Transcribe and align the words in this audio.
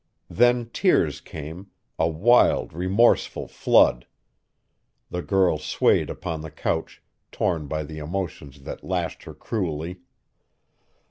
Then 0.31 0.71
tears 0.73 1.21
came, 1.21 1.69
a 1.99 2.07
wild, 2.09 2.73
remorseful 2.73 3.47
flood. 3.47 4.07
The 5.11 5.21
girl 5.21 5.59
swayed 5.59 6.09
upon 6.09 6.41
the 6.41 6.49
couch, 6.49 7.03
torn 7.31 7.67
by 7.67 7.83
the 7.83 7.99
emotions 7.99 8.63
that 8.63 8.83
lashed 8.83 9.21
her 9.25 9.35
cruelly. 9.35 9.97